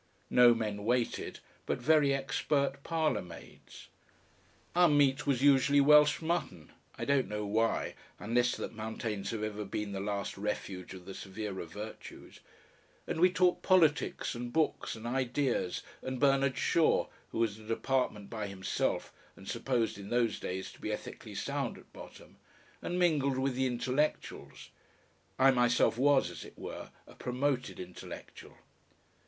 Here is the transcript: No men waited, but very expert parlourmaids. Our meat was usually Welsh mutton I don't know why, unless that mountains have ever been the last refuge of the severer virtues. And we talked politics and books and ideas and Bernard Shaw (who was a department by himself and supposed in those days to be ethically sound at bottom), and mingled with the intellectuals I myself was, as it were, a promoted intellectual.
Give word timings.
No 0.31 0.55
men 0.55 0.83
waited, 0.83 1.41
but 1.67 1.77
very 1.77 2.11
expert 2.11 2.81
parlourmaids. 2.81 3.89
Our 4.75 4.87
meat 4.89 5.27
was 5.27 5.43
usually 5.43 5.79
Welsh 5.79 6.23
mutton 6.23 6.71
I 6.97 7.05
don't 7.05 7.27
know 7.27 7.45
why, 7.45 7.93
unless 8.17 8.55
that 8.55 8.73
mountains 8.73 9.29
have 9.29 9.43
ever 9.43 9.63
been 9.63 9.91
the 9.91 9.99
last 9.99 10.39
refuge 10.39 10.95
of 10.95 11.05
the 11.05 11.13
severer 11.13 11.65
virtues. 11.65 12.39
And 13.05 13.19
we 13.19 13.31
talked 13.31 13.61
politics 13.61 14.33
and 14.33 14.51
books 14.51 14.95
and 14.95 15.05
ideas 15.05 15.83
and 16.01 16.19
Bernard 16.19 16.57
Shaw 16.57 17.07
(who 17.29 17.37
was 17.37 17.59
a 17.59 17.63
department 17.67 18.27
by 18.27 18.47
himself 18.47 19.13
and 19.35 19.47
supposed 19.47 19.99
in 19.99 20.09
those 20.09 20.39
days 20.39 20.71
to 20.71 20.81
be 20.81 20.91
ethically 20.91 21.35
sound 21.35 21.77
at 21.77 21.93
bottom), 21.93 22.37
and 22.81 22.97
mingled 22.97 23.37
with 23.37 23.53
the 23.53 23.67
intellectuals 23.67 24.71
I 25.37 25.51
myself 25.51 25.95
was, 25.95 26.31
as 26.31 26.43
it 26.43 26.57
were, 26.57 26.89
a 27.05 27.13
promoted 27.13 27.79
intellectual. 27.79 28.57